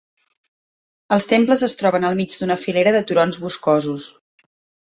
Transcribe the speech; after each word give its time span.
Els 1.17 1.27
temples 1.33 1.63
es 1.69 1.77
troben 1.83 2.09
al 2.09 2.17
mig 2.21 2.33
d'una 2.39 2.57
filera 2.65 2.97
de 2.97 3.05
turons 3.13 3.41
boscosos. 3.47 4.09